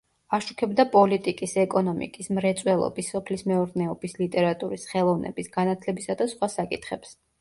[0.35, 7.15] აშუქებდა პოლიტიკის, ეკონომიკის, მრეწველობის, სოფლის მეურნეობის, ლიტერატურის, ხელოვნების, განათლებისა და სხვა საკითხებს.